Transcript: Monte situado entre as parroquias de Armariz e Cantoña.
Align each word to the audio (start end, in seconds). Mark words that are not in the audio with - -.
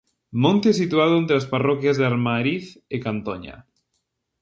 Monte 0.43 0.69
situado 0.81 1.13
entre 1.21 1.35
as 1.39 1.49
parroquias 1.53 1.97
de 1.97 2.05
Armariz 2.11 2.65
e 2.95 2.97
Cantoña. 3.05 3.55